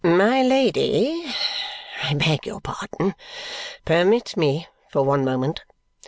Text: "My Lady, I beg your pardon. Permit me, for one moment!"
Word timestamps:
"My 0.03 0.41
Lady, 0.41 1.31
I 2.03 2.15
beg 2.15 2.47
your 2.47 2.59
pardon. 2.59 3.13
Permit 3.85 4.35
me, 4.35 4.65
for 4.89 5.03
one 5.03 5.23
moment!" 5.23 5.61